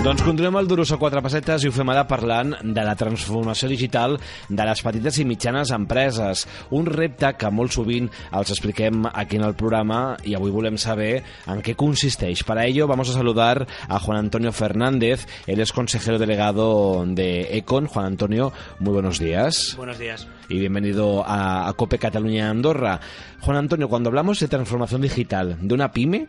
[0.00, 3.68] Doncs continuem el Duros a quatre pessetes i ho fem ara parlant de la transformació
[3.68, 4.14] digital
[4.48, 6.46] de les petites i mitjanes empreses.
[6.72, 11.20] Un repte que molt sovint els expliquem aquí en el programa y avui volem saber
[11.44, 12.46] en qué consisteix.
[12.48, 17.86] Para ello vamos a saludar a Juan Antonio Fernández, él es consejero delegado de Econ.
[17.86, 19.74] Juan Antonio, muy buenos días.
[19.76, 20.26] Buenos días.
[20.48, 22.98] Y bienvenido a, a COPE Cataluña Andorra.
[23.42, 26.28] Juan Antonio, cuando hablamos de transformación digital de una pyme,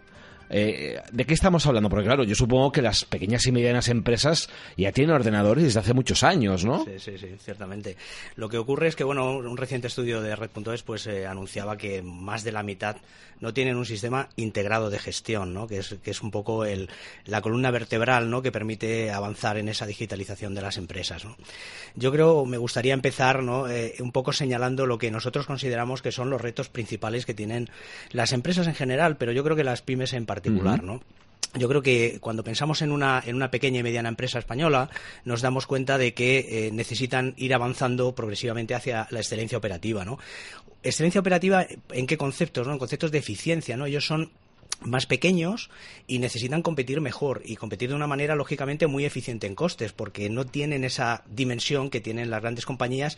[0.54, 1.90] eh, ¿De qué estamos hablando?
[1.90, 5.94] Porque claro, yo supongo que las pequeñas y medianas empresas ya tienen ordenadores desde hace
[5.94, 6.84] muchos años, ¿no?
[6.84, 7.96] Sí, sí, sí, ciertamente.
[8.36, 12.02] Lo que ocurre es que, bueno, un reciente estudio de Red.es pues eh, anunciaba que
[12.02, 12.98] más de la mitad
[13.40, 15.68] no tienen un sistema integrado de gestión, ¿no?
[15.68, 16.90] Que es, que es un poco el,
[17.26, 18.42] la columna vertebral, ¿no?
[18.42, 21.38] Que permite avanzar en esa digitalización de las empresas, ¿no?
[21.96, 23.70] Yo creo, me gustaría empezar, ¿no?
[23.70, 27.70] Eh, un poco señalando lo que nosotros consideramos que son los retos principales que tienen
[28.12, 31.02] las empresas en general, pero yo creo que las pymes en particular particular, ¿no?
[31.54, 34.90] Yo creo que cuando pensamos en una, en una pequeña y mediana empresa española,
[35.26, 40.18] nos damos cuenta de que eh, necesitan ir avanzando progresivamente hacia la excelencia operativa, ¿no?
[40.82, 42.66] Excelencia operativa, ¿en qué conceptos?
[42.66, 42.74] ¿no?
[42.74, 43.86] En conceptos de eficiencia, ¿no?
[43.86, 44.32] Ellos son
[44.82, 45.70] más pequeños
[46.08, 50.30] y necesitan competir mejor y competir de una manera lógicamente muy eficiente en costes porque
[50.30, 53.18] no tienen esa dimensión que tienen las grandes compañías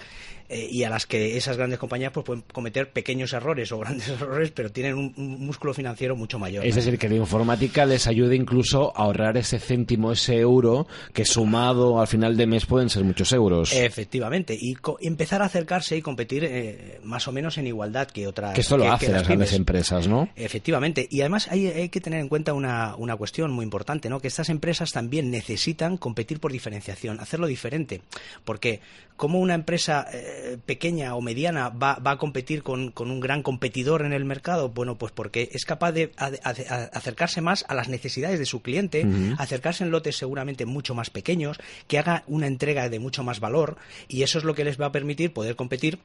[0.50, 4.08] eh, y a las que esas grandes compañías pues, pueden cometer pequeños errores o grandes
[4.22, 6.66] errores pero tienen un, un músculo financiero mucho mayor.
[6.66, 11.26] Es decir, que la informática les ayuda incluso a ahorrar ese céntimo, ese euro que
[11.26, 13.74] sumado al final de mes pueden ser muchos euros.
[13.74, 18.54] Efectivamente, y empezar a acercarse y competir eh, más o menos en igualdad que otras.
[18.54, 20.30] Que esto lo hacen las grandes empresas, ¿no?
[20.36, 24.20] Efectivamente, y además hay, que tener en cuenta una, una, cuestión muy importante, ¿no?
[24.20, 28.02] Que estas empresas también necesitan competir por diferenciación, hacerlo diferente.
[28.44, 28.82] Porque
[29.16, 33.44] ¿cómo una empresa eh, pequeña o mediana va, va a competir con, con, un gran
[33.44, 34.70] competidor en el mercado?
[34.70, 39.06] Bueno, pues porque es capaz de acercarse más a las necesidades de su cliente,
[39.38, 41.58] acercarse en lotes seguramente mucho más pequeños,
[41.88, 43.78] que haga una entrega de mucho más valor
[44.08, 46.00] y eso es lo que les va a permitir poder competir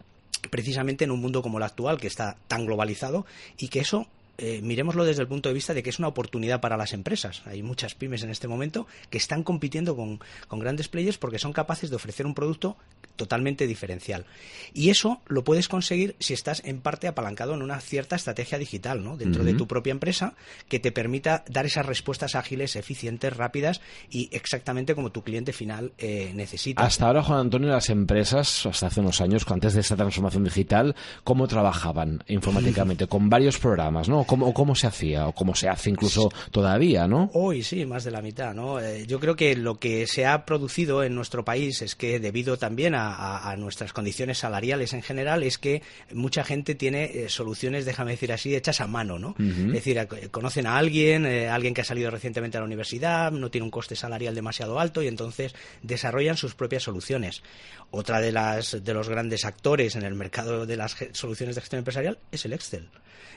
[0.50, 3.26] precisamente en un mundo como el actual, que está tan globalizado,
[3.58, 4.06] y que eso
[4.38, 7.42] eh, miremoslo desde el punto de vista de que es una oportunidad para las empresas.
[7.44, 11.52] Hay muchas pymes en este momento que están compitiendo con, con grandes players porque son
[11.52, 12.76] capaces de ofrecer un producto
[13.16, 14.24] totalmente diferencial.
[14.72, 19.02] Y eso lo puedes conseguir si estás en parte apalancado en una cierta estrategia digital,
[19.02, 19.16] ¿no?
[19.16, 20.34] Dentro de tu propia empresa
[20.68, 25.92] que te permita dar esas respuestas ágiles, eficientes, rápidas y exactamente como tu cliente final
[25.98, 26.82] eh, necesita.
[26.82, 30.94] Hasta ahora, Juan Antonio, las empresas, hasta hace unos años, antes de esta transformación digital,
[31.24, 33.06] ¿cómo trabajaban informáticamente?
[33.08, 34.24] Con varios programas, ¿no?
[34.28, 37.30] Cómo, cómo se hacía, o cómo se hace incluso todavía, ¿no?
[37.32, 38.78] Hoy sí, más de la mitad, ¿no?
[38.78, 42.58] Eh, yo creo que lo que se ha producido en nuestro país es que, debido
[42.58, 48.10] también a, nuestras condiciones salariales en general, es que mucha gente tiene eh, soluciones, déjame
[48.12, 49.34] decir así, hechas a mano, ¿no?
[49.38, 53.50] Es decir, conocen a alguien, eh, alguien que ha salido recientemente a la universidad, no
[53.50, 57.42] tiene un coste salarial demasiado alto y entonces desarrollan sus propias soluciones.
[57.90, 61.78] Otra de las de los grandes actores en el mercado de las soluciones de gestión
[61.78, 62.90] empresarial es el Excel.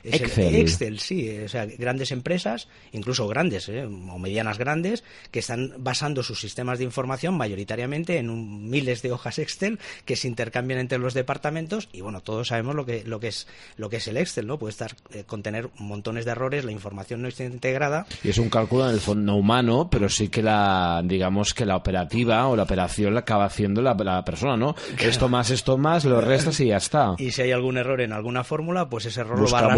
[0.03, 0.55] Excel.
[0.55, 1.39] Excel, sí.
[1.39, 3.83] O sea, grandes empresas, incluso grandes ¿eh?
[3.85, 9.11] o medianas grandes, que están basando sus sistemas de información mayoritariamente en un, miles de
[9.11, 13.19] hojas Excel que se intercambian entre los departamentos y bueno, todos sabemos lo que, lo
[13.19, 13.47] que, es,
[13.77, 14.57] lo que es el Excel, ¿no?
[14.57, 18.05] Puede estar, eh, contener montones de errores, la información no está integrada.
[18.23, 21.75] Y es un cálculo en el fondo humano, pero sí que la, digamos que la
[21.75, 24.75] operativa o la operación la acaba haciendo la, persona, ¿no?
[24.99, 27.15] Esto más, esto más, lo restas y ya está.
[27.17, 29.70] Y si hay algún error en alguna fórmula, pues ese error lo va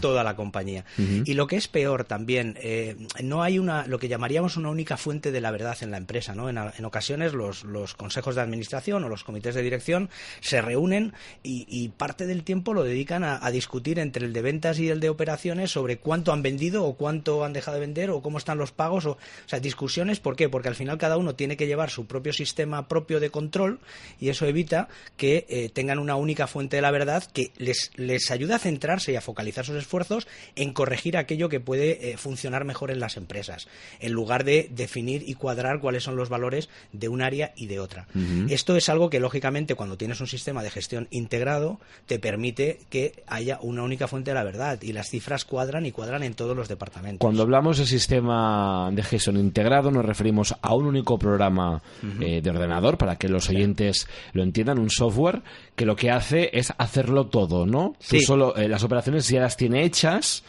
[0.00, 0.84] toda la compañía.
[0.98, 4.96] Y lo que es peor también, eh, no hay una, lo que llamaríamos una única
[4.96, 6.48] fuente de la verdad en la empresa, ¿no?
[6.48, 10.10] En, ocasiones los, los, consejos de administración o los comités de dirección
[10.40, 14.88] se reúnen y, parte del tiempo lo dedican a, discutir entre el de ventas y
[14.88, 18.38] el de operaciones sobre cuánto han vendido o cuánto han dejado de vender o cómo
[18.38, 19.06] están los pagos.
[19.06, 20.48] O, sea, discusiones, ¿por qué?
[20.48, 23.80] Porque al final cada uno tiene que llevar su propio sistema propio de control
[24.20, 28.30] y eso evita que eh, tengan una única fuente de la verdad que les, les
[28.30, 32.66] ayuda a centrarse y a focalizar sus esfuerzos en corregir aquello que puede eh, funcionar
[32.66, 33.66] mejor en las empresas,
[33.98, 37.80] en lugar de definir y cuadrar cuáles son los valores de un área y de
[37.80, 38.06] otra.
[38.50, 43.22] Esto es algo que, lógicamente, cuando tienes un sistema de gestión integrado, te permite que
[43.26, 46.54] haya una única fuente de la verdad y las cifras cuadran y cuadran en todos
[46.54, 47.20] los departamentos.
[47.20, 51.82] Cuando hablamos de sistema de gestión integrado, nos referimos a un único programa
[52.20, 55.42] eh, de ordenador, para que los oyentes lo entiendan, un software
[55.74, 57.94] que lo que hace es hacerlo todo, ¿no?
[57.98, 58.18] Sí.
[58.18, 60.42] Tú solo eh, las operaciones ya las tiene hechas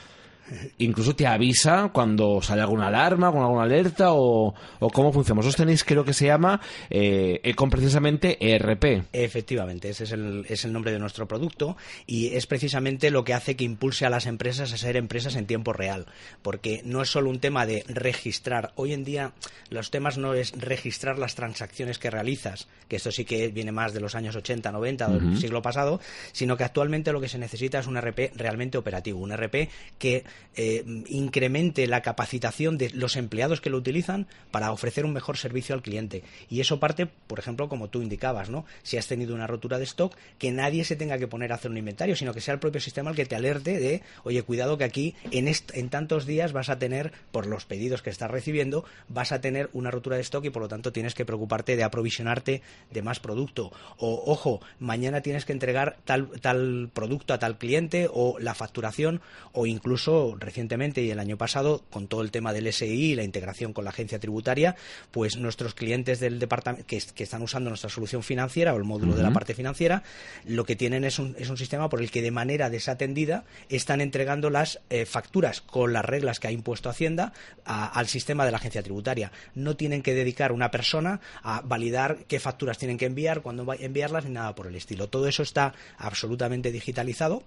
[0.77, 5.39] incluso te avisa cuando sale alguna alarma, con alguna alerta o, o cómo funciona.
[5.39, 6.59] Vosotros tenéis, creo que se llama,
[6.89, 9.05] eh, con precisamente ERP.
[9.13, 13.33] Efectivamente, ese es el, es el nombre de nuestro producto y es precisamente lo que
[13.33, 16.05] hace que impulse a las empresas a ser empresas en tiempo real,
[16.41, 18.73] porque no es solo un tema de registrar.
[18.75, 19.33] Hoy en día
[19.69, 23.93] los temas no es registrar las transacciones que realizas, que esto sí que viene más
[23.93, 25.99] de los años 80, 90 o del siglo pasado,
[26.31, 30.23] sino que actualmente lo que se necesita es un RP realmente operativo, un RP que
[30.55, 35.73] eh, incremente la capacitación de los empleados que lo utilizan para ofrecer un mejor servicio
[35.73, 36.23] al cliente.
[36.49, 38.65] Y eso parte, por ejemplo, como tú indicabas, ¿no?
[38.83, 41.71] Si has tenido una rotura de stock, que nadie se tenga que poner a hacer
[41.71, 44.77] un inventario, sino que sea el propio sistema el que te alerte de, oye, cuidado
[44.77, 48.85] que aquí en, en tantos días vas a tener, por los pedidos que estás recibiendo,
[49.07, 51.83] vas a tener una rotura de stock y por lo tanto tienes que preocuparte de
[51.83, 52.61] aprovisionarte
[52.91, 53.71] de más producto.
[53.97, 59.21] O, ojo, mañana tienes que entregar tal, tal producto a tal cliente o la facturación
[59.51, 63.23] o incluso recientemente y el año pasado con todo el tema del SI y la
[63.23, 64.75] integración con la agencia tributaria,
[65.11, 69.23] pues nuestros clientes del departamento que, están usando nuestra solución financiera o el módulo de
[69.23, 70.03] la parte financiera,
[70.45, 74.01] lo que tienen es un, es un sistema por el que de manera desatendida están
[74.01, 77.33] entregando las eh, facturas con las reglas que ha impuesto Hacienda
[77.65, 79.31] al sistema de la agencia tributaria.
[79.55, 84.25] No tienen que dedicar una persona a validar qué facturas tienen que enviar, cuándo enviarlas,
[84.25, 85.07] ni nada por el estilo.
[85.07, 87.43] Todo eso está absolutamente digitalizado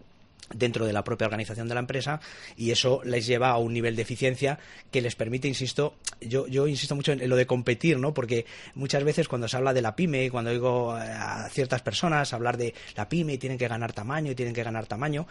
[0.55, 2.21] dentro de la propia organización de la empresa
[2.57, 4.59] y eso les lleva a un nivel de eficiencia
[4.91, 8.15] que les permite, insisto, yo, yo insisto mucho en, lo de competir, ¿no?
[8.15, 12.57] Porque muchas veces cuando se habla de la pyme, cuando oigo a ciertas personas hablar
[12.57, 15.27] de la pyme y tienen que ganar tamaño y tienen que ganar tamaño,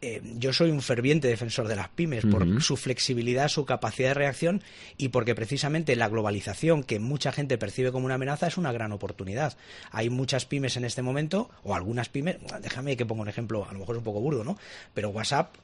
[0.00, 4.14] eh, yo soy un ferviente defensor de las pymes por su flexibilidad, su capacidad de
[4.14, 4.62] reacción
[4.96, 8.92] y porque precisamente la globalización que mucha gente percibe como una amenaza es una gran
[8.92, 9.56] oportunidad.
[9.90, 13.72] Hay muchas pymes en este momento, o algunas pymes, déjame que ponga un ejemplo, a
[13.72, 14.47] lo mejor es un poco burdo, ¿no?
[14.94, 15.54] Pero WhatsApp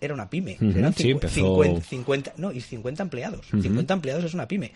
[0.00, 0.56] era una pyme.
[0.60, 3.46] Eran 50, no, y 50 empleados.
[3.50, 4.72] 50 empleados es una pyme.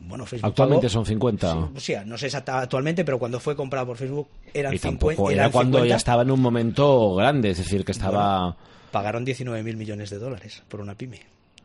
[0.00, 1.70] Bueno, Facebook Actualmente son 50.
[1.76, 5.32] Sí, no sé actualmente, pero cuando fue comprado por Facebook eran y 50.
[5.32, 8.56] Era cuando ya estaba en un momento grande, es decir, que estaba...
[8.90, 11.20] pagaron 19 mil millones de dólares por una pyme.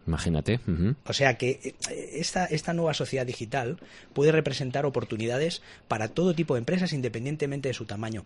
[0.07, 0.59] Imagínate.
[1.05, 3.77] O sea que eh, esta, esta nueva sociedad digital
[4.13, 8.25] puede representar oportunidades para todo tipo de empresas independientemente de su tamaño.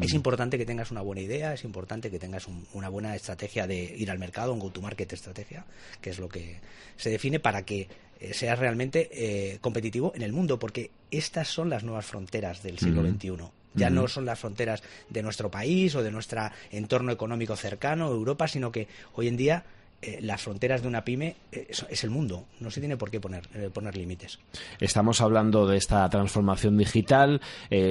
[0.00, 3.94] Es importante que tengas una buena idea, es importante que tengas una buena estrategia de
[3.96, 5.64] ir al mercado, un go-to-market estrategia,
[6.00, 6.60] que es lo que
[6.96, 7.88] se define para que
[8.20, 12.78] eh, seas realmente eh, competitivo en el mundo, porque estas son las nuevas fronteras del
[12.78, 13.36] siglo XXI.
[13.74, 18.48] Ya no son las fronteras de nuestro país o de nuestro entorno económico cercano, Europa,
[18.48, 19.64] sino que hoy en día
[20.00, 23.18] eh, las fronteras de una pyme eh, es, el mundo, no se tiene por qué
[23.18, 24.38] poner, eh, poner límites.
[24.78, 27.40] Estamos hablando de esta transformación digital,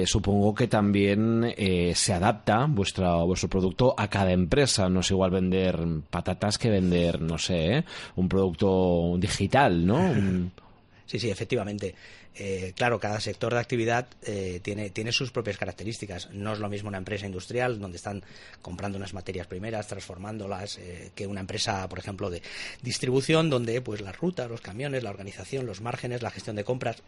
[0.06, 1.54] supongo que también
[1.94, 5.78] se adapta vuestra, vuestro producto a cada empresa, no es igual vender
[6.08, 7.84] patatas que vender, no sé,
[8.16, 10.48] un producto digital, ¿no?
[11.08, 11.94] Sí, sí, efectivamente.
[12.34, 16.30] Eh, claro, cada sector de actividad eh, tiene, tiene sus propias características.
[16.30, 18.22] No es lo mismo una empresa industrial donde están
[18.62, 22.42] comprando unas materias primeras, transformándolas, eh, que una empresa, por ejemplo, de
[22.82, 27.02] distribución donde pues las rutas, los camiones, la organización, los márgenes, la gestión de compras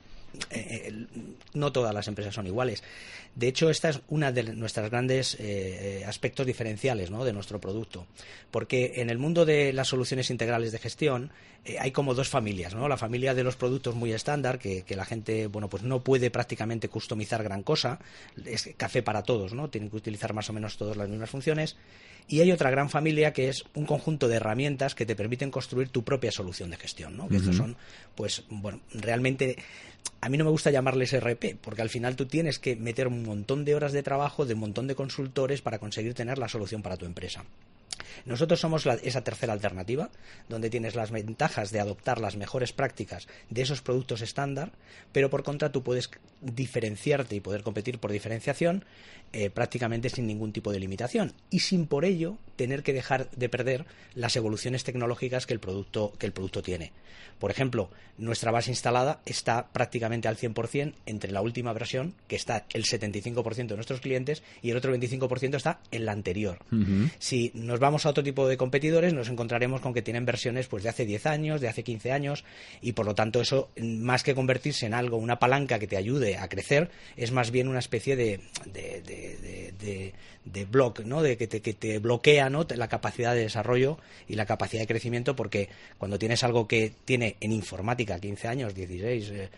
[0.51, 1.07] eh,
[1.55, 2.83] no todas las empresas son iguales.
[3.35, 8.07] De hecho, esta es una de nuestros grandes eh, aspectos diferenciales de nuestro producto,
[8.51, 11.31] porque en el mundo de las soluciones integrales de gestión
[11.65, 12.89] eh, hay como dos familias, ¿no?
[12.89, 16.89] La familia de los productos muy estándar, que, la gente, bueno, pues no puede prácticamente
[16.89, 17.99] customizar gran cosa,
[18.45, 19.69] es café para todos, ¿no?
[19.69, 21.77] Tienen que utilizar más o menos todas las mismas funciones.
[22.29, 25.89] Y hay otra gran familia que es un conjunto de herramientas que te permiten construir
[25.89, 27.29] tu propia solución de gestión, ¿no?
[27.29, 27.77] Que estos son,
[28.15, 29.57] pues, bueno, realmente
[30.21, 33.23] a mí no me gusta llamarles RP, porque al final tú tienes que meter un
[33.23, 36.83] montón de horas de trabajo de un montón de consultores para conseguir tener la solución
[36.83, 37.45] para tu empresa.
[38.25, 40.11] Nosotros somos esa tercera alternativa,
[40.49, 44.73] donde tienes las ventajas de adoptar las mejores prácticas de esos productos estándar,
[45.13, 48.85] pero por contra tú puedes diferenciarte y poder competir por diferenciación
[49.33, 53.49] eh, prácticamente sin ningún tipo de limitación y sin por ello tener que dejar de
[53.49, 56.93] perder las evoluciones tecnológicas que el producto, que el producto tiene.
[57.39, 62.67] Por ejemplo, nuestra base instalada está prácticamente al 100% entre la última versión, que está
[62.75, 66.59] el 75% de nuestros clientes, y el otro 25% está en la anterior.
[67.19, 70.83] Si nos vamos a otro tipo de competidores, nos encontraremos con que tienen versiones pues,
[70.83, 72.45] de hace 10 años, de hace 15 años,
[72.81, 76.37] y por lo tanto eso, más que convertirse en algo, una palanca que te ayude
[76.37, 78.41] a crecer, es más bien una especie de,
[78.73, 80.13] de,
[80.45, 81.23] de, block, ¿no?
[81.23, 82.67] de que te, que te bloquea ¿no?
[82.75, 87.37] la capacidad de desarrollo y la capacidad de crecimiento, porque cuando tienes algo que tiene
[87.41, 89.49] en informática 15 años, 16, eh,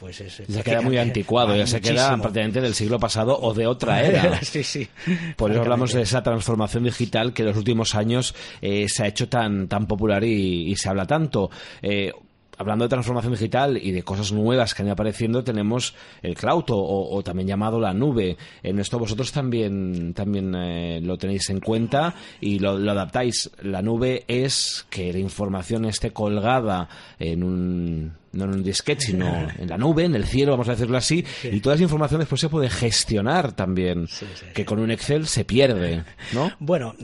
[0.00, 0.32] pues es...
[0.34, 4.40] Se queda muy anticuado, ya se queda prácticamente del siglo pasado o de otra era.
[4.42, 4.88] sí, sí.
[5.36, 9.06] Por eso hablamos de esa transformación digital que en los últimos años eh, se ha
[9.06, 11.50] hecho tan, tan popular y, se habla tanto.
[11.82, 12.12] Eh,
[12.58, 16.64] hablando de transformación digital y de cosas nuevas que han ido apareciendo, tenemos el cloud
[16.68, 18.36] o, también llamado la nube.
[18.62, 23.50] En esto vosotros también, también eh, lo tenéis en cuenta y lo, adaptáis.
[23.62, 29.48] La nube es que la información esté colgada en un no en un disquete, sino
[29.58, 32.40] en la nube, en el cielo, vamos a decirlo así, y toda esa información después
[32.40, 34.08] se puede gestionar también,
[34.54, 36.52] que con un Excel se pierde, ¿no?
[36.58, 36.94] Bueno,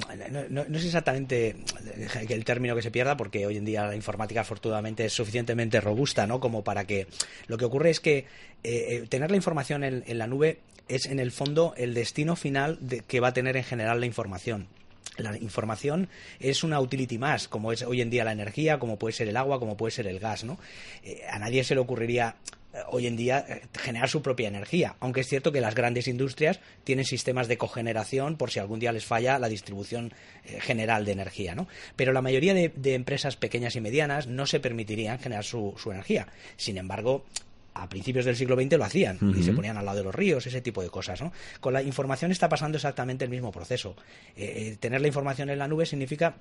[0.51, 1.57] no, es exactamente
[2.29, 6.27] el término que se pierda, porque hoy en día la informática afortunadamente es suficientemente robusta,
[6.27, 6.41] ¿no?
[6.41, 7.07] Como para que
[7.47, 8.27] lo que ocurre es que eh,
[8.65, 13.21] eh, tener la información en, la nube es en el fondo el destino final que
[13.21, 14.69] va a tener en general la información
[15.19, 16.09] la información
[16.41, 19.37] es una utility más, como es hoy en día la energía, como puede ser el
[19.37, 20.59] agua, como puede ser el gas, ¿no?
[21.03, 22.37] Eh, a nadie se le ocurriría
[22.73, 26.09] eh, hoy en día eh, generar su propia energía, aunque es cierto que las grandes
[26.09, 30.15] industrias tienen sistemas de cogeneración por si algún día les falla la distribución
[30.61, 31.69] general de energía, ¿no?
[31.95, 36.29] Pero la mayoría de, empresas pequeñas y medianas no se permitirían generar su, su energía.
[36.57, 37.25] Sin embargo,
[37.75, 40.47] a principios del siglo XX lo hacían y se ponían al lado de los ríos,
[40.47, 41.21] ese tipo de cosas.
[41.21, 41.33] ¿no?
[41.61, 43.97] Con la información está pasando exactamente el mismo proceso.
[44.37, 46.35] Eh, eh, tener la información en la nube significa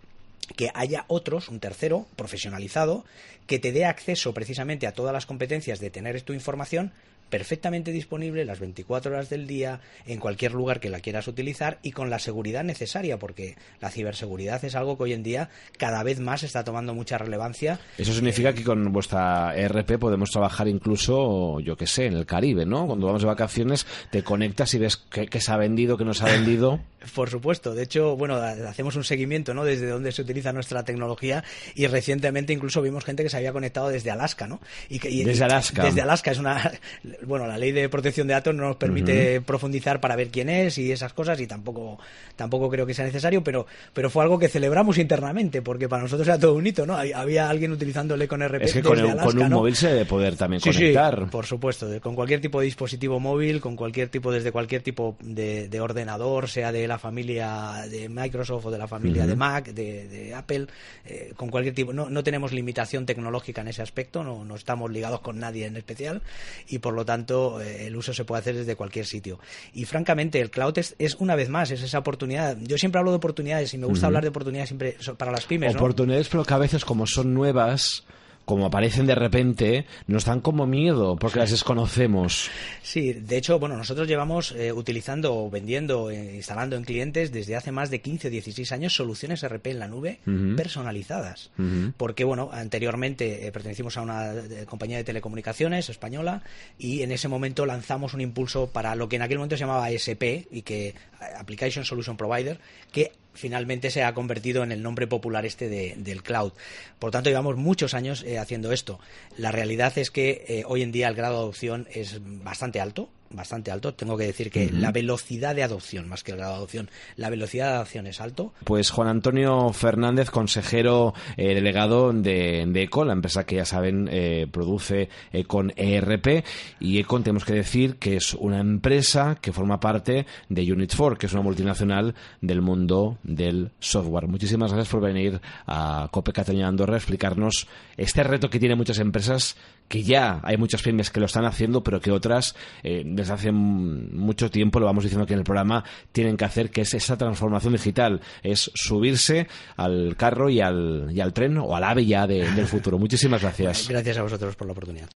[0.56, 3.06] que haya otros, un tercero, profesionalizado,
[3.48, 6.92] que te dé acceso precisamente a todas las competencias de tener tu información
[7.32, 11.94] perfectamente disponible las 24 horas del día, en cualquier lugar que la quieras utilizar y
[11.94, 16.20] con la seguridad necesaria, porque la ciberseguridad es algo que hoy en día cada vez
[16.20, 17.80] más está tomando mucha relevancia.
[17.98, 22.66] Eso significa que con vuestra ERP podemos trabajar incluso, yo qué sé, en el Caribe,
[22.66, 22.86] ¿no?
[22.86, 26.26] Cuando vamos de vacaciones te conectas y ves qué, se ha vendido, qué no se
[26.26, 26.80] ha vendido.
[27.16, 27.74] Por supuesto.
[27.74, 29.64] De hecho, bueno, hacemos un seguimiento, ¿no?
[29.64, 31.44] Desde donde se utiliza nuestra tecnología
[31.76, 34.60] y recientemente incluso vimos gente que se había conectado desde Alaska, ¿no?
[34.90, 35.84] Y, desde Alaska.
[35.84, 36.72] Desde Alaska es una
[37.24, 40.78] bueno, la ley de protección de datos no nos permite profundizar para ver quién es
[40.78, 42.00] y esas cosas y tampoco,
[42.36, 46.28] tampoco creo que sea necesario, pero, pero fue algo que celebramos internamente porque para nosotros
[46.28, 46.96] era todo un hito, ¿no?
[46.96, 48.64] Había alguien utilizándole con RP.
[48.64, 51.30] Es que con, un móvil se debe poder también conectar.
[51.30, 55.82] por supuesto, con cualquier tipo de dispositivo móvil, con cualquier tipo, desde cualquier tipo de,
[55.82, 60.68] ordenador, sea de la familia de Microsoft o de la familia de Mac, de, Apple,
[61.06, 61.94] eh, con cualquier tipo.
[61.94, 65.78] No, no tenemos limitación tecnológica en ese aspecto, no, no estamos ligados con nadie en
[65.78, 66.22] especial
[66.68, 69.40] y por lo tanto eh, el uso se puede hacer desde cualquier sitio.
[69.74, 72.58] Y francamente, el cloud es, una vez más, es esa oportunidad.
[72.60, 75.76] Yo siempre hablo de oportunidades y me gusta hablar de oportunidades siempre para las pymes.
[75.76, 78.04] Oportunidades, pero que a veces, como son nuevas,
[78.52, 82.50] como aparecen de repente, nos dan como miedo porque las desconocemos.
[82.82, 87.72] Sí, de hecho, bueno, nosotros llevamos eh, utilizando, vendiendo, eh, instalando en clientes desde hace
[87.72, 90.20] más de 15 o 16 años soluciones RP en la nube
[90.58, 91.52] personalizadas.
[91.96, 94.34] Porque, bueno, anteriormente eh, pertenecimos a una
[94.66, 96.44] compañía de telecomunicaciones española
[96.78, 99.92] y en ese momento lanzamos un impulso para lo que en aquel momento se llamaba
[99.96, 100.94] SP y que
[101.40, 102.60] Application Solution Provider,
[102.92, 106.54] que finalmente se ha convertido en el nombre popular este del cloud.
[107.00, 109.00] Por tanto, llevamos muchos años eh, haciendo esto.
[109.38, 113.10] La realidad es que eh, hoy en día el grado de adopción es bastante alto,
[113.34, 113.94] bastante alto.
[113.94, 117.30] Tengo que decir que la velocidad de adopción, más que el grado de adopción, la
[117.30, 118.54] velocidad de adopción es alto.
[118.64, 124.48] Pues Juan Antonio Fernández, consejero eh, delegado de, Econ, la empresa que ya saben eh,
[124.52, 126.46] produce Econ ERP.
[126.80, 131.18] Y Econ tenemos que decir que es una empresa que forma parte de Unit 4,
[131.18, 134.28] que es una multinacional del mundo del software.
[134.28, 139.00] Muchísimas gracias por venir a Cope Cataluña Andorra a explicarnos este reto que tienen muchas
[139.00, 139.56] empresas
[139.92, 143.52] que ya hay muchas pymes que lo están haciendo, pero que otras eh, desde hace
[143.52, 145.84] mucho tiempo, lo vamos diciendo aquí en el programa,
[146.14, 151.20] tienen que hacer, que es esa transformación digital, es subirse al carro y al, y
[151.20, 152.98] al tren o al ave ya del futuro.
[152.98, 153.90] Muchísimas gracias.
[153.90, 155.10] Gracias a vosotros por la oportunidad.